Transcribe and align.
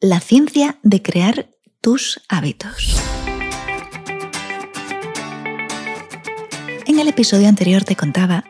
La 0.00 0.20
ciencia 0.20 0.78
de 0.84 1.02
crear 1.02 1.50
tus 1.80 2.20
hábitos. 2.28 2.96
En 6.86 7.00
el 7.00 7.08
episodio 7.08 7.48
anterior 7.48 7.82
te 7.82 7.96
contaba 7.96 8.44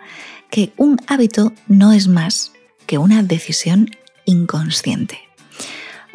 que 0.50 0.74
un 0.76 0.98
hábito 1.06 1.54
no 1.66 1.92
es 1.92 2.06
más 2.06 2.53
que 2.84 2.98
una 2.98 3.22
decisión 3.22 3.88
inconsciente. 4.26 5.21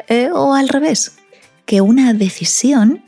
Eh, 0.06 0.30
o 0.32 0.54
al 0.54 0.68
revés, 0.68 1.16
que 1.66 1.80
una 1.80 2.14
decisión 2.14 3.02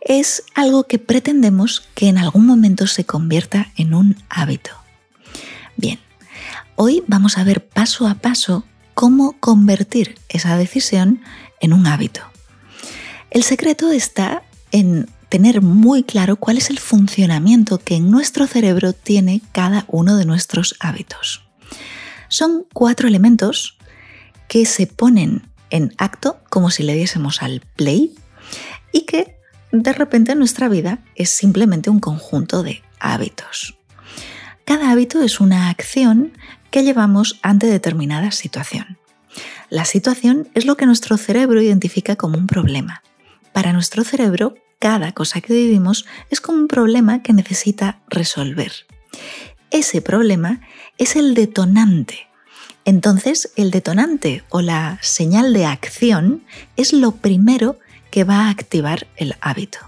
es 0.00 0.42
algo 0.56 0.88
que 0.88 0.98
pretendemos 0.98 1.88
que 1.94 2.08
en 2.08 2.18
algún 2.18 2.46
momento 2.46 2.88
se 2.88 3.04
convierta 3.04 3.70
en 3.76 3.94
un 3.94 4.16
hábito. 4.28 4.72
Bien, 5.76 6.00
hoy 6.74 7.04
vamos 7.06 7.38
a 7.38 7.44
ver 7.44 7.64
paso 7.64 8.08
a 8.08 8.16
paso 8.16 8.64
cómo 9.04 9.36
convertir 9.38 10.18
esa 10.30 10.56
decisión 10.56 11.20
en 11.60 11.74
un 11.74 11.86
hábito. 11.86 12.22
El 13.30 13.42
secreto 13.42 13.92
está 13.92 14.44
en 14.72 15.10
tener 15.28 15.60
muy 15.60 16.04
claro 16.04 16.36
cuál 16.36 16.56
es 16.56 16.70
el 16.70 16.78
funcionamiento 16.78 17.76
que 17.76 17.96
en 17.96 18.10
nuestro 18.10 18.46
cerebro 18.46 18.94
tiene 18.94 19.42
cada 19.52 19.84
uno 19.88 20.16
de 20.16 20.24
nuestros 20.24 20.76
hábitos. 20.80 21.44
Son 22.28 22.64
cuatro 22.72 23.06
elementos 23.06 23.76
que 24.48 24.64
se 24.64 24.86
ponen 24.86 25.42
en 25.68 25.92
acto 25.98 26.38
como 26.48 26.70
si 26.70 26.82
le 26.82 26.94
diésemos 26.94 27.42
al 27.42 27.60
play 27.76 28.14
y 28.90 29.02
que 29.02 29.36
de 29.70 29.92
repente 29.92 30.34
nuestra 30.34 30.70
vida 30.70 31.00
es 31.14 31.28
simplemente 31.28 31.90
un 31.90 32.00
conjunto 32.00 32.62
de 32.62 32.82
hábitos. 33.00 33.76
Cada 34.64 34.90
hábito 34.90 35.20
es 35.22 35.40
una 35.40 35.68
acción 35.68 36.32
que 36.74 36.82
llevamos 36.82 37.38
ante 37.42 37.68
determinada 37.68 38.32
situación. 38.32 38.98
La 39.70 39.84
situación 39.84 40.48
es 40.54 40.66
lo 40.66 40.76
que 40.76 40.86
nuestro 40.86 41.16
cerebro 41.16 41.62
identifica 41.62 42.16
como 42.16 42.36
un 42.36 42.48
problema. 42.48 43.04
Para 43.52 43.72
nuestro 43.72 44.02
cerebro, 44.02 44.56
cada 44.80 45.12
cosa 45.12 45.40
que 45.40 45.54
vivimos 45.54 46.04
es 46.30 46.40
como 46.40 46.58
un 46.58 46.66
problema 46.66 47.22
que 47.22 47.32
necesita 47.32 48.00
resolver. 48.08 48.72
Ese 49.70 50.02
problema 50.02 50.62
es 50.98 51.14
el 51.14 51.34
detonante. 51.34 52.26
Entonces, 52.84 53.52
el 53.54 53.70
detonante 53.70 54.42
o 54.48 54.60
la 54.60 54.98
señal 55.00 55.52
de 55.52 55.66
acción 55.66 56.42
es 56.76 56.92
lo 56.92 57.12
primero 57.12 57.78
que 58.10 58.24
va 58.24 58.46
a 58.46 58.50
activar 58.50 59.06
el 59.14 59.36
hábito. 59.40 59.78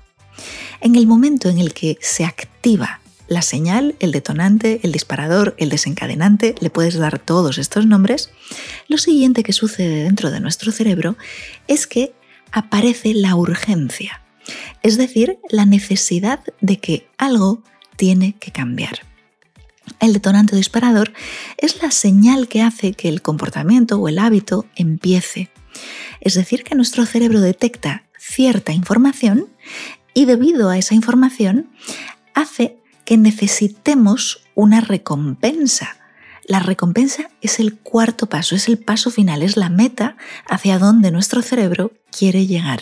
En 0.80 0.94
el 0.94 1.08
momento 1.08 1.48
en 1.48 1.58
el 1.58 1.74
que 1.74 1.98
se 2.00 2.24
activa 2.24 3.00
la 3.28 3.42
señal, 3.42 3.96
el 4.00 4.12
detonante, 4.12 4.80
el 4.82 4.92
disparador, 4.92 5.54
el 5.58 5.68
desencadenante, 5.68 6.54
le 6.60 6.70
puedes 6.70 6.96
dar 6.96 7.18
todos 7.18 7.58
estos 7.58 7.86
nombres, 7.86 8.30
lo 8.88 8.98
siguiente 8.98 9.42
que 9.42 9.52
sucede 9.52 10.04
dentro 10.04 10.30
de 10.30 10.40
nuestro 10.40 10.72
cerebro 10.72 11.16
es 11.66 11.86
que 11.86 12.12
aparece 12.52 13.14
la 13.14 13.34
urgencia, 13.34 14.22
es 14.82 14.96
decir, 14.96 15.38
la 15.50 15.66
necesidad 15.66 16.40
de 16.60 16.78
que 16.78 17.08
algo 17.18 17.62
tiene 17.96 18.34
que 18.38 18.52
cambiar. 18.52 19.00
El 20.00 20.12
detonante 20.12 20.54
o 20.54 20.56
disparador 20.56 21.12
es 21.58 21.82
la 21.82 21.90
señal 21.90 22.48
que 22.48 22.62
hace 22.62 22.92
que 22.92 23.08
el 23.08 23.22
comportamiento 23.22 23.98
o 23.98 24.08
el 24.08 24.18
hábito 24.18 24.66
empiece. 24.74 25.50
Es 26.20 26.34
decir, 26.34 26.64
que 26.64 26.74
nuestro 26.74 27.06
cerebro 27.06 27.40
detecta 27.40 28.04
cierta 28.18 28.72
información 28.72 29.48
y 30.14 30.24
debido 30.24 30.70
a 30.70 30.78
esa 30.78 30.94
información 30.94 31.70
hace 32.34 32.78
que 33.06 33.16
necesitemos 33.16 34.42
una 34.54 34.82
recompensa. 34.82 35.96
La 36.44 36.60
recompensa 36.60 37.30
es 37.40 37.58
el 37.58 37.78
cuarto 37.78 38.28
paso, 38.28 38.54
es 38.54 38.68
el 38.68 38.78
paso 38.78 39.10
final, 39.10 39.42
es 39.42 39.56
la 39.56 39.70
meta 39.70 40.16
hacia 40.46 40.78
donde 40.78 41.10
nuestro 41.10 41.40
cerebro 41.40 41.92
quiere 42.10 42.46
llegar. 42.46 42.80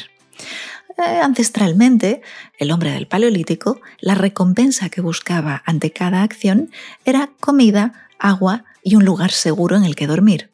Eh, 0.97 1.20
ancestralmente, 1.22 2.22
el 2.58 2.72
hombre 2.72 2.92
del 2.92 3.06
Paleolítico, 3.06 3.80
la 4.00 4.14
recompensa 4.14 4.89
que 4.89 5.00
buscaba 5.00 5.62
ante 5.67 5.92
cada 5.92 6.22
acción 6.22 6.70
era 7.05 7.30
comida, 7.41 8.08
agua 8.18 8.64
y 8.83 8.96
un 8.96 9.05
lugar 9.05 9.30
seguro 9.30 9.77
en 9.77 9.85
el 9.85 9.95
que 9.95 10.06
dormir. 10.06 10.51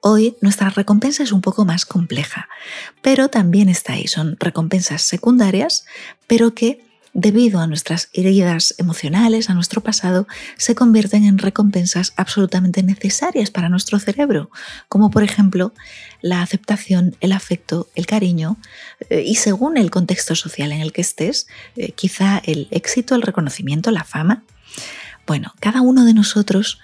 Hoy 0.00 0.36
nuestra 0.40 0.70
recompensa 0.70 1.22
es 1.22 1.32
un 1.32 1.40
poco 1.40 1.64
más 1.64 1.84
compleja, 1.84 2.48
pero 3.02 3.28
también 3.28 3.68
está 3.68 3.94
ahí. 3.94 4.06
Son 4.06 4.36
recompensas 4.38 5.02
secundarias, 5.02 5.84
pero 6.26 6.54
que 6.54 6.87
debido 7.18 7.58
a 7.58 7.66
nuestras 7.66 8.10
heridas 8.12 8.74
emocionales, 8.78 9.50
a 9.50 9.54
nuestro 9.54 9.82
pasado, 9.82 10.28
se 10.56 10.76
convierten 10.76 11.24
en 11.24 11.38
recompensas 11.38 12.12
absolutamente 12.16 12.84
necesarias 12.84 13.50
para 13.50 13.68
nuestro 13.68 13.98
cerebro, 13.98 14.50
como 14.88 15.10
por 15.10 15.24
ejemplo 15.24 15.72
la 16.20 16.42
aceptación, 16.42 17.16
el 17.20 17.32
afecto, 17.32 17.88
el 17.96 18.06
cariño 18.06 18.56
eh, 19.10 19.24
y 19.26 19.34
según 19.34 19.78
el 19.78 19.90
contexto 19.90 20.36
social 20.36 20.70
en 20.70 20.80
el 20.80 20.92
que 20.92 21.00
estés, 21.00 21.48
eh, 21.74 21.90
quizá 21.92 22.40
el 22.44 22.68
éxito, 22.70 23.16
el 23.16 23.22
reconocimiento, 23.22 23.90
la 23.90 24.04
fama. 24.04 24.44
Bueno, 25.26 25.52
cada 25.58 25.80
uno 25.80 26.04
de 26.04 26.14
nosotros 26.14 26.78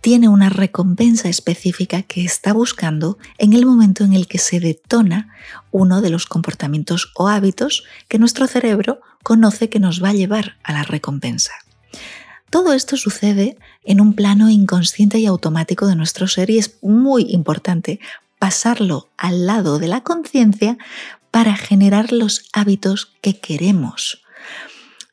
tiene 0.00 0.28
una 0.28 0.48
recompensa 0.48 1.28
específica 1.28 2.02
que 2.02 2.24
está 2.24 2.52
buscando 2.52 3.18
en 3.38 3.52
el 3.52 3.66
momento 3.66 4.04
en 4.04 4.14
el 4.14 4.26
que 4.26 4.38
se 4.38 4.60
detona 4.60 5.34
uno 5.70 6.00
de 6.00 6.10
los 6.10 6.26
comportamientos 6.26 7.12
o 7.14 7.28
hábitos 7.28 7.84
que 8.08 8.18
nuestro 8.18 8.46
cerebro 8.46 9.00
conoce 9.22 9.68
que 9.68 9.80
nos 9.80 10.02
va 10.02 10.10
a 10.10 10.14
llevar 10.14 10.56
a 10.62 10.72
la 10.72 10.82
recompensa. 10.82 11.52
Todo 12.48 12.72
esto 12.72 12.96
sucede 12.96 13.56
en 13.84 14.00
un 14.00 14.14
plano 14.14 14.50
inconsciente 14.50 15.18
y 15.18 15.26
automático 15.26 15.86
de 15.86 15.96
nuestro 15.96 16.26
ser 16.26 16.50
y 16.50 16.58
es 16.58 16.78
muy 16.82 17.26
importante 17.28 18.00
pasarlo 18.38 19.10
al 19.16 19.46
lado 19.46 19.78
de 19.78 19.86
la 19.86 20.00
conciencia 20.02 20.78
para 21.30 21.54
generar 21.54 22.12
los 22.12 22.48
hábitos 22.52 23.12
que 23.20 23.38
queremos. 23.38 24.22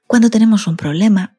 Cuando 0.07 0.29
tenemos 0.29 0.65
un 0.65 0.77
problema, 0.77 1.36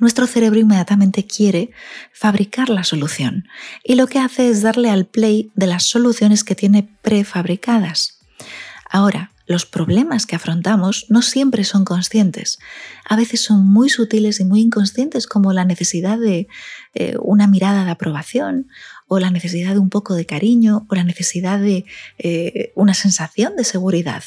nuestro 0.00 0.26
cerebro 0.26 0.58
inmediatamente 0.58 1.26
quiere 1.26 1.70
fabricar 2.12 2.68
la 2.68 2.84
solución 2.84 3.48
y 3.84 3.94
lo 3.94 4.06
que 4.06 4.18
hace 4.18 4.48
es 4.48 4.62
darle 4.62 4.90
al 4.90 5.06
play 5.06 5.50
de 5.54 5.66
las 5.66 5.84
soluciones 5.84 6.44
que 6.44 6.54
tiene 6.54 6.88
prefabricadas. 7.02 8.20
Ahora, 8.90 9.32
los 9.46 9.66
problemas 9.66 10.26
que 10.26 10.36
afrontamos 10.36 11.06
no 11.08 11.20
siempre 11.20 11.64
son 11.64 11.84
conscientes. 11.84 12.58
A 13.04 13.16
veces 13.16 13.40
son 13.40 13.66
muy 13.66 13.88
sutiles 13.88 14.40
y 14.40 14.44
muy 14.44 14.60
inconscientes, 14.60 15.26
como 15.26 15.52
la 15.52 15.64
necesidad 15.64 16.18
de 16.18 16.48
eh, 16.94 17.16
una 17.20 17.46
mirada 17.46 17.84
de 17.84 17.90
aprobación, 17.90 18.68
o 19.08 19.18
la 19.18 19.30
necesidad 19.30 19.72
de 19.72 19.78
un 19.78 19.90
poco 19.90 20.14
de 20.14 20.26
cariño, 20.26 20.86
o 20.88 20.94
la 20.94 21.04
necesidad 21.04 21.58
de 21.58 21.84
eh, 22.18 22.72
una 22.76 22.94
sensación 22.94 23.56
de 23.56 23.64
seguridad 23.64 24.24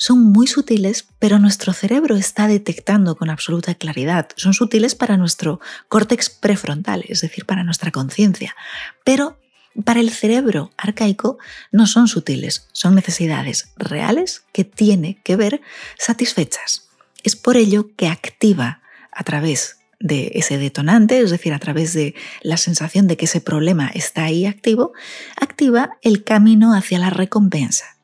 son 0.00 0.22
muy 0.22 0.46
sutiles, 0.46 1.04
pero 1.18 1.38
nuestro 1.38 1.74
cerebro 1.74 2.16
está 2.16 2.48
detectando 2.48 3.16
con 3.16 3.28
absoluta 3.28 3.74
claridad. 3.74 4.30
Son 4.36 4.54
sutiles 4.54 4.94
para 4.94 5.18
nuestro 5.18 5.60
córtex 5.88 6.30
prefrontal, 6.30 7.04
es 7.06 7.20
decir, 7.20 7.44
para 7.44 7.64
nuestra 7.64 7.90
conciencia. 7.90 8.56
Pero 9.04 9.38
para 9.84 10.00
el 10.00 10.08
cerebro 10.08 10.70
arcaico 10.78 11.36
no 11.70 11.86
son 11.86 12.08
sutiles, 12.08 12.66
son 12.72 12.94
necesidades 12.94 13.74
reales 13.76 14.42
que 14.54 14.64
tiene 14.64 15.20
que 15.22 15.36
ver 15.36 15.60
satisfechas. 15.98 16.88
Es 17.22 17.36
por 17.36 17.58
ello 17.58 17.94
que 17.94 18.08
activa 18.08 18.80
a 19.12 19.22
través 19.22 19.80
de 19.98 20.32
ese 20.34 20.56
detonante, 20.56 21.20
es 21.20 21.30
decir, 21.30 21.52
a 21.52 21.58
través 21.58 21.92
de 21.92 22.14
la 22.40 22.56
sensación 22.56 23.06
de 23.06 23.18
que 23.18 23.26
ese 23.26 23.42
problema 23.42 23.90
está 23.92 24.24
ahí 24.24 24.46
activo, 24.46 24.94
activa 25.36 25.98
el 26.00 26.24
camino 26.24 26.72
hacia 26.72 26.98
la 26.98 27.10
recompensa. 27.10 27.99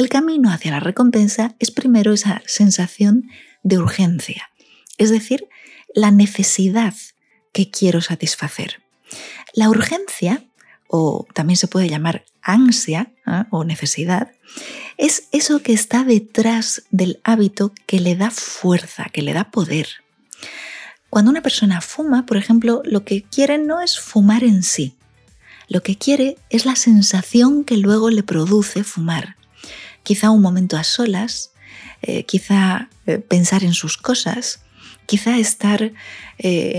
El 0.00 0.08
camino 0.08 0.50
hacia 0.50 0.70
la 0.70 0.80
recompensa 0.80 1.54
es 1.58 1.70
primero 1.70 2.14
esa 2.14 2.40
sensación 2.46 3.28
de 3.62 3.76
urgencia, 3.76 4.48
es 4.96 5.10
decir, 5.10 5.46
la 5.94 6.10
necesidad 6.10 6.94
que 7.52 7.70
quiero 7.70 8.00
satisfacer. 8.00 8.80
La 9.52 9.68
urgencia, 9.68 10.42
o 10.88 11.26
también 11.34 11.58
se 11.58 11.68
puede 11.68 11.90
llamar 11.90 12.24
ansia 12.40 13.12
¿ah? 13.26 13.46
o 13.50 13.62
necesidad, 13.64 14.32
es 14.96 15.24
eso 15.32 15.62
que 15.62 15.74
está 15.74 16.02
detrás 16.02 16.84
del 16.90 17.20
hábito 17.22 17.74
que 17.84 18.00
le 18.00 18.16
da 18.16 18.30
fuerza, 18.30 19.10
que 19.12 19.20
le 19.20 19.34
da 19.34 19.50
poder. 19.50 19.86
Cuando 21.10 21.30
una 21.30 21.42
persona 21.42 21.82
fuma, 21.82 22.24
por 22.24 22.38
ejemplo, 22.38 22.80
lo 22.86 23.04
que 23.04 23.24
quiere 23.24 23.58
no 23.58 23.82
es 23.82 24.00
fumar 24.00 24.44
en 24.44 24.62
sí, 24.62 24.96
lo 25.68 25.82
que 25.82 25.98
quiere 25.98 26.38
es 26.48 26.64
la 26.64 26.74
sensación 26.74 27.64
que 27.64 27.76
luego 27.76 28.08
le 28.08 28.22
produce 28.22 28.82
fumar 28.82 29.36
quizá 30.10 30.32
un 30.32 30.42
momento 30.42 30.76
a 30.76 30.82
solas, 30.82 31.52
eh, 32.02 32.24
quizá 32.24 32.88
eh, 33.06 33.18
pensar 33.18 33.62
en 33.62 33.74
sus 33.74 33.96
cosas, 33.96 34.58
quizá 35.06 35.38
estar 35.38 35.82
eh, 35.84 35.92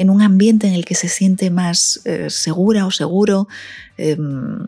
en 0.01 0.09
un 0.09 0.21
ambiente 0.21 0.67
en 0.67 0.73
el 0.73 0.83
que 0.83 0.95
se 0.95 1.07
siente 1.07 1.49
más 1.49 2.01
segura 2.27 2.85
o 2.85 2.91
seguro, 2.91 3.47
em, 3.95 4.67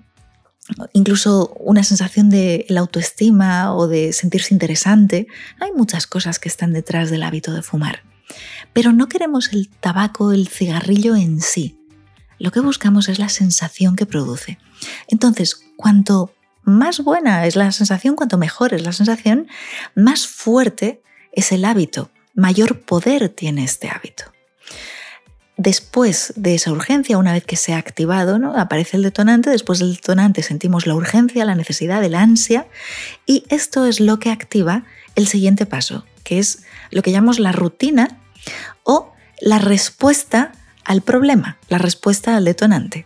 incluso 0.93 1.53
una 1.59 1.83
sensación 1.83 2.29
de 2.29 2.65
la 2.69 2.79
autoestima 2.79 3.75
o 3.75 3.89
de 3.89 4.13
sentirse 4.13 4.53
interesante. 4.53 5.27
Hay 5.59 5.73
muchas 5.75 6.07
cosas 6.07 6.39
que 6.39 6.47
están 6.47 6.71
detrás 6.71 7.09
del 7.09 7.23
hábito 7.23 7.51
de 7.53 7.63
fumar. 7.63 8.03
Pero 8.71 8.93
no 8.93 9.09
queremos 9.09 9.51
el 9.51 9.67
tabaco, 9.67 10.31
el 10.31 10.47
cigarrillo 10.47 11.17
en 11.17 11.41
sí. 11.41 11.75
Lo 12.39 12.51
que 12.51 12.61
buscamos 12.61 13.09
es 13.09 13.19
la 13.19 13.27
sensación 13.27 13.97
que 13.97 14.05
produce. 14.05 14.57
Entonces, 15.09 15.65
cuanto 15.75 16.31
más 16.63 16.99
buena 17.01 17.45
es 17.45 17.55
la 17.55 17.71
sensación, 17.71 18.15
cuanto 18.15 18.37
mejor 18.37 18.73
es 18.73 18.83
la 18.83 18.93
sensación, 18.93 19.47
más 19.95 20.27
fuerte 20.27 21.01
es 21.31 21.51
el 21.51 21.65
hábito, 21.65 22.11
mayor 22.33 22.81
poder 22.81 23.29
tiene 23.29 23.63
este 23.63 23.89
hábito. 23.89 24.25
Después 25.55 26.33
de 26.35 26.55
esa 26.55 26.71
urgencia, 26.71 27.17
una 27.17 27.33
vez 27.33 27.45
que 27.45 27.57
se 27.57 27.73
ha 27.73 27.77
activado, 27.77 28.39
¿no? 28.39 28.57
aparece 28.57 28.97
el 28.97 29.03
detonante, 29.03 29.51
después 29.51 29.79
del 29.79 29.95
detonante 29.95 30.41
sentimos 30.41 30.87
la 30.87 30.95
urgencia, 30.95 31.45
la 31.45 31.53
necesidad, 31.53 32.03
la 32.05 32.21
ansia, 32.21 32.67
y 33.27 33.45
esto 33.49 33.85
es 33.85 33.99
lo 33.99 34.19
que 34.19 34.31
activa 34.31 34.83
el 35.15 35.27
siguiente 35.27 35.65
paso, 35.67 36.05
que 36.23 36.39
es 36.39 36.63
lo 36.89 37.03
que 37.03 37.11
llamamos 37.11 37.37
la 37.37 37.51
rutina 37.51 38.19
o 38.83 39.13
la 39.39 39.59
respuesta 39.59 40.53
al 40.85 41.01
problema, 41.01 41.57
la 41.69 41.77
respuesta 41.77 42.35
al 42.35 42.45
detonante. 42.45 43.05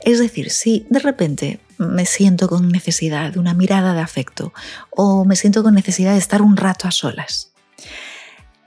Es 0.00 0.18
decir, 0.18 0.50
si 0.50 0.86
de 0.88 0.98
repente 0.98 1.60
me 1.78 2.06
siento 2.06 2.48
con 2.48 2.68
necesidad 2.68 3.32
de 3.32 3.38
una 3.38 3.54
mirada 3.54 3.94
de 3.94 4.00
afecto 4.00 4.52
o 4.90 5.24
me 5.24 5.36
siento 5.36 5.62
con 5.62 5.74
necesidad 5.74 6.12
de 6.12 6.18
estar 6.18 6.42
un 6.42 6.56
rato 6.56 6.88
a 6.88 6.90
solas, 6.90 7.52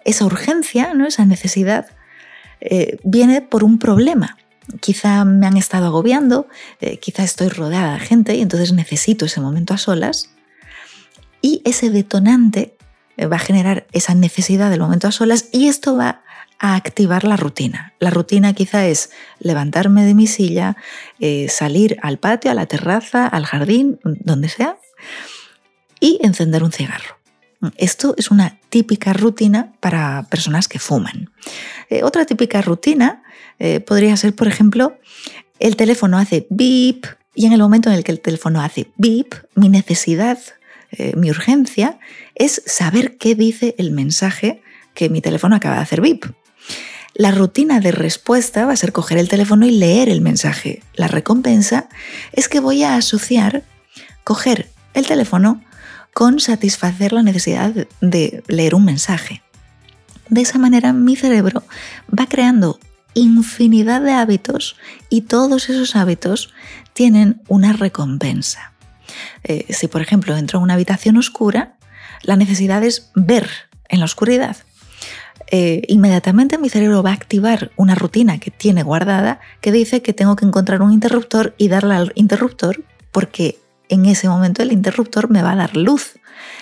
esa 0.03 0.25
urgencia, 0.25 0.93
¿no? 0.93 1.07
esa 1.07 1.25
necesidad, 1.25 1.87
eh, 2.61 2.97
viene 3.03 3.41
por 3.41 3.63
un 3.63 3.79
problema. 3.79 4.37
Quizá 4.79 5.25
me 5.25 5.45
han 5.45 5.57
estado 5.57 5.87
agobiando, 5.87 6.47
eh, 6.81 6.97
quizá 6.97 7.23
estoy 7.23 7.49
rodeada 7.49 7.93
de 7.93 7.99
gente 7.99 8.35
y 8.35 8.41
entonces 8.41 8.73
necesito 8.73 9.25
ese 9.25 9.41
momento 9.41 9.73
a 9.73 9.77
solas. 9.77 10.29
Y 11.41 11.61
ese 11.65 11.89
detonante 11.89 12.75
eh, 13.17 13.27
va 13.27 13.35
a 13.35 13.39
generar 13.39 13.87
esa 13.91 14.15
necesidad 14.15 14.69
del 14.69 14.79
momento 14.79 15.07
a 15.07 15.11
solas 15.11 15.49
y 15.51 15.67
esto 15.67 15.95
va 15.95 16.23
a 16.59 16.75
activar 16.75 17.23
la 17.23 17.37
rutina. 17.37 17.93
La 17.99 18.09
rutina 18.09 18.53
quizá 18.53 18.87
es 18.87 19.11
levantarme 19.39 20.05
de 20.05 20.13
mi 20.13 20.27
silla, 20.27 20.77
salir 21.49 21.97
al 22.01 22.17
patio, 22.17 22.51
a 22.51 22.53
la 22.53 22.65
terraza, 22.65 23.27
al 23.27 23.45
jardín, 23.45 23.99
donde 24.03 24.49
sea, 24.49 24.77
y 25.99 26.19
encender 26.21 26.63
un 26.63 26.71
cigarro. 26.71 27.15
Esto 27.77 28.15
es 28.17 28.31
una 28.31 28.59
típica 28.69 29.13
rutina 29.13 29.73
para 29.79 30.27
personas 30.29 30.67
que 30.67 30.79
fuman. 30.79 31.31
Eh, 31.89 32.03
otra 32.03 32.25
típica 32.25 32.61
rutina 32.61 33.23
eh, 33.59 33.79
podría 33.79 34.15
ser, 34.17 34.35
por 34.35 34.47
ejemplo, 34.47 34.97
el 35.59 35.75
teléfono 35.75 36.17
hace 36.17 36.47
beep 36.49 37.05
y 37.33 37.45
en 37.45 37.53
el 37.53 37.59
momento 37.59 37.89
en 37.89 37.95
el 37.95 38.03
que 38.03 38.11
el 38.11 38.19
teléfono 38.19 38.61
hace 38.61 38.87
beep, 38.97 39.33
mi 39.55 39.69
necesidad, 39.69 40.37
eh, 40.91 41.13
mi 41.15 41.29
urgencia 41.29 41.99
es 42.35 42.61
saber 42.65 43.17
qué 43.17 43.35
dice 43.35 43.75
el 43.77 43.91
mensaje 43.91 44.61
que 44.93 45.09
mi 45.09 45.21
teléfono 45.21 45.55
acaba 45.55 45.75
de 45.75 45.81
hacer 45.81 46.01
beep. 46.01 46.25
La 47.17 47.31
rutina 47.31 47.79
de 47.79 47.93
respuesta 47.93 48.65
va 48.65 48.73
a 48.73 48.75
ser 48.75 48.91
coger 48.91 49.17
el 49.17 49.29
teléfono 49.29 49.65
y 49.65 49.71
leer 49.71 50.09
el 50.09 50.19
mensaje. 50.19 50.83
La 50.95 51.07
recompensa 51.07 51.87
es 52.33 52.49
que 52.49 52.59
voy 52.59 52.83
a 52.83 52.97
asociar 52.97 53.63
coger 54.25 54.67
el 54.93 55.07
teléfono 55.07 55.63
con 56.13 56.41
satisfacer 56.41 57.13
la 57.13 57.23
necesidad 57.23 57.71
de 58.01 58.43
leer 58.47 58.75
un 58.75 58.83
mensaje. 58.83 59.41
De 60.27 60.41
esa 60.41 60.57
manera 60.57 60.91
mi 60.91 61.15
cerebro 61.15 61.63
va 62.07 62.25
creando 62.25 62.79
infinidad 63.13 64.01
de 64.01 64.11
hábitos 64.11 64.75
y 65.09 65.21
todos 65.21 65.69
esos 65.69 65.95
hábitos 65.95 66.53
tienen 66.91 67.41
una 67.47 67.71
recompensa. 67.71 68.73
Eh, 69.45 69.65
si 69.69 69.87
por 69.87 70.01
ejemplo 70.01 70.35
entro 70.35 70.59
en 70.59 70.63
una 70.63 70.73
habitación 70.73 71.15
oscura, 71.15 71.77
la 72.23 72.35
necesidad 72.35 72.83
es 72.83 73.09
ver 73.15 73.49
en 73.87 73.99
la 73.99 74.05
oscuridad. 74.05 74.57
Eh, 75.51 75.83
inmediatamente 75.87 76.57
mi 76.57 76.69
cerebro 76.69 77.03
va 77.03 77.11
a 77.11 77.13
activar 77.13 77.71
una 77.75 77.93
rutina 77.93 78.39
que 78.39 78.49
tiene 78.49 78.81
guardada 78.81 79.39
que 79.61 79.71
dice 79.71 80.01
que 80.01 80.11
tengo 80.11 80.35
que 80.35 80.45
encontrar 80.45 80.81
un 80.81 80.91
interruptor 80.91 81.53
y 81.57 81.67
darle 81.67 81.93
al 81.93 82.11
interruptor 82.15 82.83
porque 83.11 83.59
en 83.87 84.07
ese 84.07 84.27
momento 84.27 84.63
el 84.63 84.71
interruptor 84.71 85.29
me 85.29 85.43
va 85.43 85.51
a 85.51 85.55
dar 85.55 85.77
luz. 85.77 86.15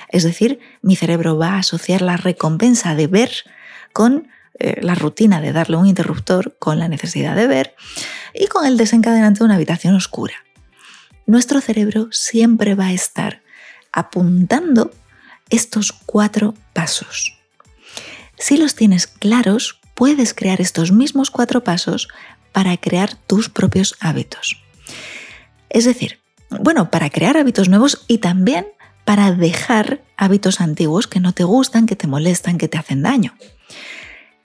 Es 0.10 0.24
decir, 0.24 0.60
mi 0.82 0.96
cerebro 0.96 1.38
va 1.38 1.52
a 1.52 1.60
asociar 1.60 2.02
la 2.02 2.18
recompensa 2.18 2.94
de 2.94 3.08
ver 3.08 3.32
con 3.94 4.28
eh, 4.60 4.80
la 4.82 4.96
rutina 4.96 5.42
de 5.42 5.54
darle 5.54 5.78
un 5.78 5.88
interruptor, 5.88 6.56
con 6.60 6.78
la 6.78 6.88
necesidad 6.88 7.36
de 7.36 7.48
ver 7.48 7.76
y 8.34 8.48
con 8.48 8.66
el 8.66 8.78
desencadenante 8.78 9.40
de 9.40 9.46
una 9.46 9.56
habitación 9.56 9.96
oscura. 9.96 10.36
Nuestro 11.26 11.62
cerebro 11.62 12.10
siempre 12.12 12.76
va 12.76 12.88
a 12.88 12.94
estar 12.94 13.42
apuntando 13.92 14.92
estos 15.50 15.94
cuatro 16.06 16.54
pasos. 16.74 17.43
Si 18.44 18.58
los 18.58 18.76
tienes 18.76 19.08
claros, 19.08 19.80
puedes 19.94 20.34
crear 20.34 20.60
estos 20.60 20.92
mismos 20.92 21.32
cuatro 21.32 21.64
pasos 21.64 22.10
para 22.52 22.76
crear 22.76 23.16
tus 23.16 23.48
propios 23.48 23.96
hábitos. 24.02 24.62
Es 25.70 25.86
decir, 25.86 26.20
bueno, 26.50 26.92
para 26.92 27.10
crear 27.10 27.38
hábitos 27.38 27.70
nuevos 27.70 28.04
y 28.10 28.18
también 28.18 28.68
para 29.06 29.32
dejar 29.32 30.04
hábitos 30.18 30.60
antiguos 30.60 31.08
que 31.08 31.22
no 31.22 31.32
te 31.32 31.46
gustan, 31.46 31.86
que 31.86 31.96
te 31.96 32.06
molestan, 32.06 32.58
que 32.58 32.68
te 32.68 32.78
hacen 32.78 33.02
daño. 33.02 33.34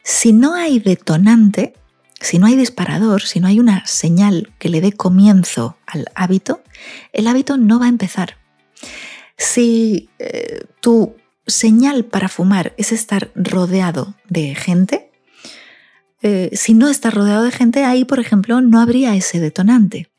Si 0.05 0.33
no 0.33 0.55
hay 0.55 0.79
detonante, 0.79 1.75
si 2.21 2.39
no 2.39 2.47
hay 2.47 2.55
disparador, 2.55 3.23
si 3.23 3.41
no 3.41 3.49
hay 3.49 3.59
una 3.59 3.85
señal 3.85 4.53
que 4.61 4.69
le 4.69 4.81
dé 4.81 4.93
comienzo 4.93 5.77
al 5.87 6.07
hábito, 6.15 6.63
el 7.13 7.27
hábito 7.27 7.57
no 7.57 7.81
va 7.81 7.87
a 7.87 7.89
empezar. 7.89 8.37
Si 9.37 10.09
eh, 10.21 10.67
tu 10.81 11.17
señal 11.49 12.05
para 12.05 12.29
fumar 12.29 12.75
es 12.77 12.93
estar 12.93 13.31
rodeado 13.35 14.15
de 14.29 14.55
gente, 14.55 15.09
eh, 16.23 16.51
si 16.53 16.75
no 16.75 16.89
estás 16.89 17.15
rodeado 17.15 17.45
de 17.45 17.53
gente, 17.53 17.85
ahí, 17.85 18.05
por 18.05 18.19
ejemplo, 18.19 18.61
no 18.61 18.81
habría 18.81 19.15
ese 19.15 19.41
detonante. 19.41 20.11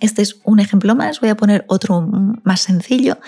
Este 0.00 0.22
es 0.22 0.40
un 0.44 0.60
ejemplo 0.60 0.94
más, 0.94 1.20
voy 1.20 1.30
a 1.30 1.36
poner 1.36 1.64
otro 1.68 2.00
más 2.42 2.60
sencillo. 2.60 3.18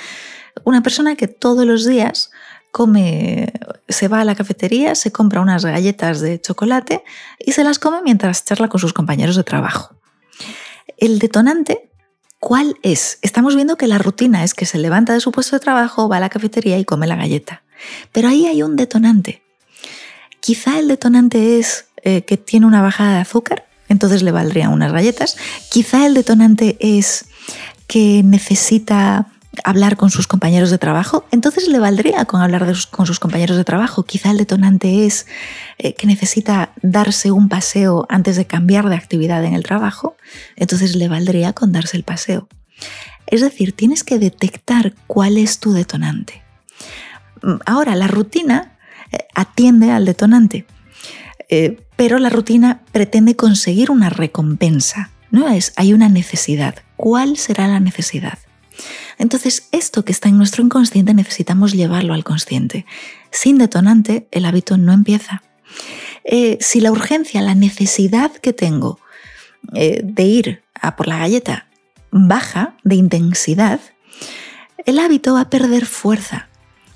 Una 0.65 0.83
persona 0.83 1.17
que 1.17 1.29
todos 1.29 1.67
los 1.67 1.87
días 1.87 2.31
come, 2.71 3.53
se 3.89 4.09
va 4.09 4.21
a 4.21 4.25
la 4.25 4.35
cafetería, 4.35 4.95
se 4.95 5.13
compra 5.13 5.41
unas 5.41 5.65
galletas 5.65 6.21
de 6.21 6.41
chocolate 6.41 7.05
y 7.39 7.53
se 7.53 7.65
las 7.65 7.79
come 7.79 8.01
mientras 8.03 8.45
charla 8.45 8.69
con 8.69 8.81
sus 8.81 8.93
compañeros 8.93 9.37
de 9.37 9.45
trabajo. 9.45 9.97
El 10.97 11.19
detonante, 11.19 11.91
¿cuál 12.43 12.77
es? 12.83 13.19
Estamos 13.23 13.55
viendo 13.55 13.77
que 13.77 13.87
la 13.87 13.99
rutina 13.99 14.43
es 14.43 14.53
que 14.53 14.67
se 14.67 14.79
levanta 14.79 15.13
de 15.13 15.21
su 15.21 15.31
puesto 15.31 15.55
de 15.57 15.61
trabajo, 15.61 16.09
va 16.09 16.17
a 16.17 16.21
la 16.21 16.29
cafetería 16.29 16.77
y 16.79 16.85
come 16.85 17.07
la 17.07 17.15
galleta. 17.15 17.63
Pero 18.11 18.29
ahí 18.29 18.47
hay 18.47 18.63
un 18.63 18.75
detonante. 18.75 19.43
Quizá 20.41 20.79
el 20.81 20.89
detonante 20.89 21.59
es 21.59 21.87
eh, 22.03 22.23
que 22.23 22.37
tiene 22.37 22.67
una 22.67 22.83
bajada 22.83 23.15
de 23.15 23.21
azúcar 23.21 23.67
entonces 23.93 24.23
le 24.23 24.33
valdrían 24.33 24.73
unas 24.73 24.91
galletas. 24.91 25.37
Quizá 25.71 26.07
el 26.07 26.15
detonante 26.15 26.79
es 26.81 27.27
que 27.87 28.23
necesita 28.25 29.27
hablar 29.65 29.97
con 29.97 30.11
sus 30.11 30.27
compañeros 30.27 30.71
de 30.71 30.79
trabajo, 30.79 31.27
entonces 31.31 31.69
le 31.69 31.79
valdría 31.79 32.25
con 32.25 32.41
hablar 32.41 32.67
con 32.91 33.07
sus 33.07 33.21
compañeros 33.21 33.57
de 33.57 33.65
trabajo. 33.65 34.05
Quizá 34.05 34.31
el 34.31 34.39
detonante 34.39 35.07
es 35.07 35.27
eh, 35.79 35.95
que 35.95 36.07
necesita 36.07 36.73
darse 36.83 37.31
un 37.31 37.49
paseo 37.49 38.07
antes 38.09 38.37
de 38.37 38.47
cambiar 38.47 38.89
de 38.89 38.97
actividad 38.97 39.45
en 39.45 39.55
el 39.55 39.63
trabajo, 39.63 40.17
entonces 40.57 40.97
le 40.97 41.09
valdría 41.09 41.53
con 41.53 41.73
darse 41.73 41.97
el 41.97 42.03
paseo. 42.03 42.49
Es 43.27 43.41
decir, 43.41 43.73
tienes 43.73 44.05
que 44.05 44.19
detectar 44.19 44.95
cuál 45.07 45.39
es 45.39 45.59
tu 45.59 45.73
detonante. 45.73 46.43
Ahora, 47.67 47.95
la 47.97 48.07
rutina 48.07 48.77
eh, 49.11 49.19
atiende 49.35 49.91
al 49.91 50.05
detonante. 50.05 50.67
Eh, 51.49 51.81
pero 51.97 52.19
la 52.19 52.31
rutina 52.31 52.83
pretende 52.93 53.37
conseguir 53.37 53.91
una 53.91 54.09
recompensa. 54.09 55.11
No 55.31 55.49
es, 55.49 55.73
hay 55.77 55.93
una 55.93 56.09
necesidad. 56.09 56.77
¿Cuál 56.97 57.37
será 57.37 57.69
la 57.69 57.81
necesidad? 57.81 58.39
Entonces, 59.19 59.69
esto 59.73 60.05
que 60.05 60.13
está 60.13 60.29
en 60.29 60.39
nuestro 60.39 60.63
inconsciente 60.63 61.15
necesitamos 61.15 61.73
llevarlo 61.73 62.15
al 62.15 62.25
consciente. 62.25 62.87
Sin 63.31 63.59
detonante, 63.59 64.27
el 64.31 64.45
hábito 64.45 64.77
no 64.77 64.93
empieza. 64.93 65.43
Eh, 66.25 66.59
si 66.61 66.81
la 66.81 66.93
urgencia, 66.93 67.41
la 67.43 67.55
necesidad 67.55 68.33
que 68.33 68.53
tengo 68.53 68.99
eh, 69.75 70.01
de 70.05 70.23
ir 70.23 70.63
a 70.81 70.97
por 70.97 71.09
la 71.09 71.19
galleta 71.19 71.67
baja 72.11 72.77
de 72.85 72.97
intensidad, 72.97 73.81
el 74.85 74.99
hábito 74.99 75.35
va 75.35 75.43
a 75.43 75.51
perder 75.51 75.87
fuerza. 75.87 76.49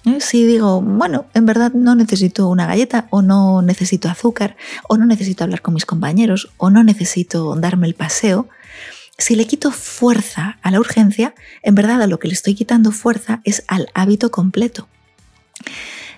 ¿Eh? 0.04 0.20
Si 0.20 0.46
digo, 0.46 0.80
bueno, 0.80 1.26
en 1.35 1.46
verdad 1.46 1.73
no 1.73 1.94
necesito 1.94 2.49
una 2.49 2.66
galleta 2.66 3.06
o 3.11 3.23
no 3.23 3.62
necesito 3.62 4.08
azúcar 4.08 4.56
o 4.88 4.96
no 4.96 5.06
necesito 5.06 5.44
hablar 5.44 5.62
con 5.62 5.75
mis 5.75 5.87
compañeros 5.87 6.50
o 6.58 6.70
no 6.70 6.85
necesito 6.85 7.56
darme 7.56 7.87
el 7.87 7.94
paseo, 7.94 8.49
si 9.18 9.35
le 9.35 9.46
quito 9.46 9.70
fuerza 9.70 10.58
a 10.62 10.70
la 10.70 10.80
urgencia, 10.80 11.35
en 11.62 11.75
verdad 11.75 12.02
a 12.02 12.06
lo 12.06 12.18
que 12.18 12.28
le 12.28 12.35
estoy 12.35 12.54
quitando 12.54 12.92
fuerza 12.92 13.40
es 13.44 13.64
al 13.68 13.88
hábito 13.94 14.30
completo. 14.30 14.88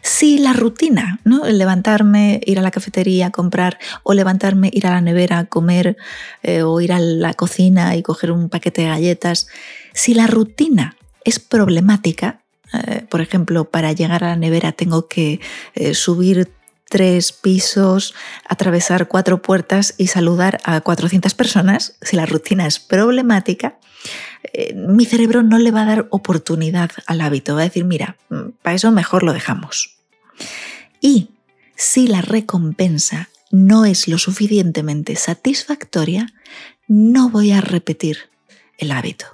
Si 0.03 0.39
la 0.39 0.53
rutina, 0.53 1.21
¿no? 1.25 1.45
El 1.45 1.59
levantarme, 1.59 2.41
ir 2.47 2.59
a 2.59 2.63
la 2.63 2.71
cafetería, 2.71 3.31
comprar, 3.31 3.79
o 4.03 4.15
levantarme, 4.15 4.71
ir 4.73 4.87
a 4.87 4.91
la 4.91 5.01
nevera, 5.01 5.45
comer, 5.45 5.97
eh, 6.43 6.63
o 6.63 6.81
ir 6.81 6.93
a 6.93 6.99
la 6.99 7.35
cocina 7.35 7.97
y 7.97 8.03
coger 8.03 8.33
un 8.33 8.49
paquete 8.49 8.83
de 8.83 8.89
galletas, 8.89 9.49
si 9.93 10.15
la 10.15 10.27
rutina 10.27 10.97
es 11.25 11.39
problemática, 11.41 12.41
eh, 12.73 13.05
por 13.09 13.21
ejemplo, 13.21 13.71
para 13.71 13.93
llegar 13.93 14.25
a 14.25 14.29
la 14.29 14.37
nevera 14.37 14.73
tengo 14.73 15.09
que 15.09 15.41
eh, 15.75 15.95
subir 15.95 16.51
tres 16.89 17.33
pisos, 17.33 18.15
atravesar 18.49 19.09
cuatro 19.09 19.43
puertas 19.43 19.95
y 19.99 20.09
saludar 20.09 20.59
a 20.65 20.81
400 20.81 21.35
personas, 21.35 21.97
si 22.01 22.17
la 22.17 22.27
rutina 22.27 22.67
es 22.67 22.79
problemática, 22.79 23.79
eh, 24.53 24.75
mi 24.75 25.05
cerebro 25.05 25.43
no 25.43 25.59
le 25.59 25.71
va 25.71 25.83
a 25.83 25.87
dar 25.87 26.07
oportunidad 26.11 26.91
al 27.07 27.21
hábito, 27.21 27.55
va 27.55 27.63
a 27.63 27.65
decir, 27.65 27.85
mira, 27.85 28.17
mm, 28.31 28.51
para 28.63 28.77
eso 28.77 28.91
mejor 28.91 29.23
lo 29.23 29.33
dejamos. 29.33 29.97
Y 31.01 31.29
si 31.77 32.07
la 32.07 32.23
recompensa 32.23 33.29
no 33.51 33.85
es 33.85 34.09
lo 34.09 34.19
suficientemente 34.19 35.17
satisfactoria, 35.17 36.33
no 36.87 37.31
voy 37.31 37.53
a 37.53 37.61
repetir 37.61 38.31
el 38.79 38.93
hábito. 38.93 39.27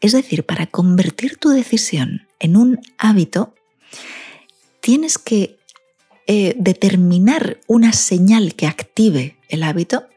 Es 0.00 0.12
decir, 0.12 0.44
para 0.44 0.66
convertir 0.66 1.36
tu 1.36 1.50
decisión 1.50 2.26
en 2.38 2.56
un 2.56 2.80
hábito, 2.98 3.54
tienes 4.80 5.18
que 5.18 5.55
eh, 6.26 6.54
determinar 6.58 7.58
una 7.66 7.92
señal 7.92 8.54
que 8.54 8.66
active 8.66 9.36
el 9.48 9.62
hábito, 9.62 10.08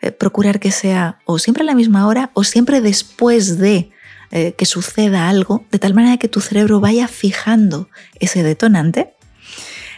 eh, 0.00 0.12
procurar 0.12 0.60
que 0.60 0.70
sea 0.70 1.18
o 1.24 1.38
siempre 1.38 1.62
a 1.62 1.66
la 1.66 1.74
misma 1.74 2.06
hora 2.06 2.30
o 2.34 2.44
siempre 2.44 2.80
después 2.80 3.58
de 3.58 3.90
eh, 4.30 4.52
que 4.56 4.66
suceda 4.66 5.28
algo, 5.28 5.64
de 5.72 5.78
tal 5.78 5.94
manera 5.94 6.16
que 6.16 6.28
tu 6.28 6.40
cerebro 6.40 6.80
vaya 6.80 7.08
fijando 7.08 7.88
ese 8.20 8.42
detonante, 8.42 9.14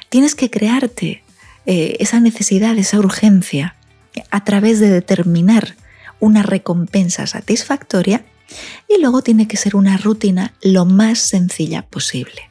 tienes 0.08 0.34
que 0.34 0.50
crearte 0.50 1.22
esa 1.66 2.18
necesidad, 2.18 2.76
esa 2.78 2.98
urgencia, 2.98 3.76
a 4.32 4.42
través 4.44 4.80
de 4.80 4.88
determinar 4.88 5.76
una 6.18 6.42
recompensa 6.42 7.28
satisfactoria 7.28 8.24
y 8.88 9.00
luego 9.00 9.22
tiene 9.22 9.46
que 9.46 9.56
ser 9.56 9.76
una 9.76 9.96
rutina 9.96 10.54
lo 10.62 10.84
más 10.84 11.20
sencilla 11.20 11.82
posible. 11.82 12.49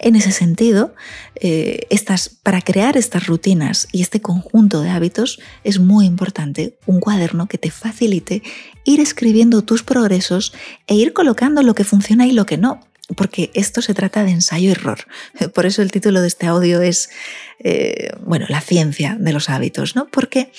En 0.00 0.14
ese 0.14 0.30
sentido, 0.30 0.94
eh, 1.34 1.86
estas, 1.90 2.28
para 2.28 2.60
crear 2.60 2.96
estas 2.96 3.26
rutinas 3.26 3.88
y 3.90 4.00
este 4.00 4.20
conjunto 4.20 4.80
de 4.80 4.90
hábitos 4.90 5.40
es 5.64 5.80
muy 5.80 6.06
importante 6.06 6.78
un 6.86 7.00
cuaderno 7.00 7.48
que 7.48 7.58
te 7.58 7.72
facilite 7.72 8.42
ir 8.84 9.00
escribiendo 9.00 9.62
tus 9.62 9.82
progresos 9.82 10.52
e 10.86 10.94
ir 10.94 11.12
colocando 11.12 11.62
lo 11.62 11.74
que 11.74 11.82
funciona 11.82 12.28
y 12.28 12.32
lo 12.32 12.46
que 12.46 12.58
no. 12.58 12.80
Porque 13.16 13.50
esto 13.54 13.82
se 13.82 13.94
trata 13.94 14.22
de 14.22 14.30
ensayo-error. 14.30 15.06
Por 15.54 15.66
eso 15.66 15.82
el 15.82 15.90
título 15.90 16.20
de 16.20 16.28
este 16.28 16.46
audio 16.46 16.80
es, 16.80 17.10
eh, 17.58 18.12
bueno, 18.24 18.46
la 18.48 18.60
ciencia 18.60 19.16
de 19.18 19.32
los 19.32 19.48
hábitos, 19.48 19.96
¿no? 19.96 20.06
Porque 20.08 20.52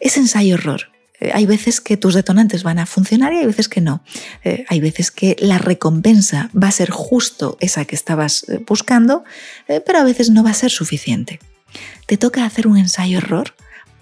es 0.00 0.16
ensayo-error. 0.16 0.90
Eh, 1.20 1.30
hay 1.32 1.46
veces 1.46 1.80
que 1.80 1.96
tus 1.96 2.14
detonantes 2.14 2.62
van 2.62 2.78
a 2.78 2.86
funcionar 2.86 3.32
y 3.32 3.38
hay 3.38 3.46
veces 3.46 3.68
que 3.68 3.80
no. 3.80 4.02
Eh, 4.44 4.64
hay 4.68 4.80
veces 4.80 5.10
que 5.10 5.36
la 5.38 5.58
recompensa 5.58 6.50
va 6.54 6.68
a 6.68 6.72
ser 6.72 6.90
justo 6.90 7.56
esa 7.60 7.84
que 7.84 7.96
estabas 7.96 8.48
eh, 8.48 8.62
buscando, 8.66 9.24
pero 9.66 9.98
a 9.98 10.04
veces 10.04 10.30
no 10.30 10.44
va 10.44 10.50
a 10.50 10.54
ser 10.54 10.70
suficiente. 10.70 11.40
Te 12.06 12.16
toca 12.16 12.44
hacer 12.44 12.66
un 12.66 12.76
ensayo-error 12.76 13.54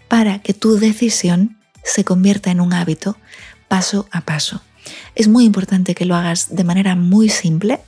para 0.08 0.40
que 0.40 0.54
tu 0.54 0.76
decisión 0.76 1.56
se 1.82 2.04
convierta 2.04 2.50
en 2.50 2.60
un 2.60 2.72
hábito 2.72 3.16
paso 3.68 4.08
a 4.10 4.22
paso. 4.22 4.62
Es 5.14 5.28
muy 5.28 5.44
importante 5.44 5.94
que 5.94 6.04
lo 6.04 6.14
hagas 6.14 6.54
de 6.54 6.64
manera 6.64 6.94
muy 6.94 7.28
simple, 7.28 7.80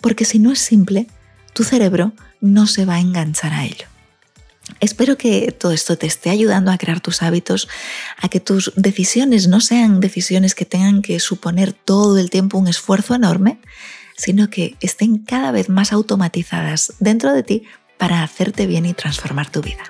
porque 0.00 0.24
si 0.24 0.38
no 0.38 0.52
es 0.52 0.60
simple, 0.60 1.08
tu 1.52 1.64
cerebro 1.64 2.12
no 2.40 2.66
se 2.66 2.84
va 2.84 2.94
a 2.94 3.00
enganchar 3.00 3.52
a 3.52 3.64
ello. 3.64 3.86
Espero 4.80 5.16
que 5.16 5.52
todo 5.52 5.72
esto 5.72 5.96
te 5.96 6.06
esté 6.06 6.30
ayudando 6.30 6.70
a 6.70 6.78
crear 6.78 7.00
tus 7.00 7.22
hábitos, 7.22 7.68
a 8.20 8.28
que 8.28 8.40
tus 8.40 8.72
decisiones 8.76 9.48
no 9.48 9.60
sean 9.60 10.00
decisiones 10.00 10.54
que 10.54 10.64
tengan 10.64 11.02
que 11.02 11.20
suponer 11.20 11.72
todo 11.72 12.18
el 12.18 12.30
tiempo 12.30 12.58
un 12.58 12.68
esfuerzo 12.68 13.14
enorme, 13.14 13.58
sino 14.16 14.50
que 14.50 14.76
estén 14.80 15.18
cada 15.18 15.52
vez 15.52 15.68
más 15.68 15.92
automatizadas 15.92 16.94
dentro 17.00 17.32
de 17.32 17.42
ti 17.42 17.62
para 17.98 18.22
hacerte 18.22 18.66
bien 18.66 18.86
y 18.86 18.94
transformar 18.94 19.50
tu 19.50 19.62
vida. 19.62 19.82